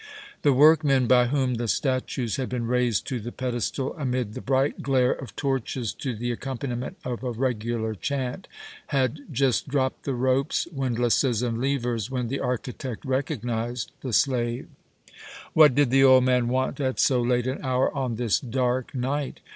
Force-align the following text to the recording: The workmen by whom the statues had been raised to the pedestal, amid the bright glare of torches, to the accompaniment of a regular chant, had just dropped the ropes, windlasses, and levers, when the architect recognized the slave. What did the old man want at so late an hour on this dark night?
The 0.41 0.51
workmen 0.51 1.05
by 1.05 1.27
whom 1.27 1.53
the 1.57 1.67
statues 1.67 2.37
had 2.37 2.49
been 2.49 2.65
raised 2.65 3.05
to 3.05 3.19
the 3.19 3.31
pedestal, 3.31 3.95
amid 3.99 4.33
the 4.33 4.41
bright 4.41 4.81
glare 4.81 5.11
of 5.11 5.35
torches, 5.35 5.93
to 5.93 6.15
the 6.15 6.31
accompaniment 6.31 6.97
of 7.05 7.21
a 7.23 7.29
regular 7.31 7.93
chant, 7.93 8.47
had 8.87 9.19
just 9.31 9.67
dropped 9.67 10.05
the 10.05 10.15
ropes, 10.15 10.67
windlasses, 10.73 11.43
and 11.43 11.61
levers, 11.61 12.09
when 12.09 12.29
the 12.29 12.39
architect 12.39 13.05
recognized 13.05 13.91
the 14.01 14.11
slave. 14.11 14.69
What 15.53 15.75
did 15.75 15.91
the 15.91 16.03
old 16.03 16.23
man 16.23 16.47
want 16.47 16.79
at 16.79 16.99
so 16.99 17.21
late 17.21 17.45
an 17.45 17.63
hour 17.63 17.93
on 17.95 18.15
this 18.15 18.39
dark 18.39 18.95
night? 18.95 19.39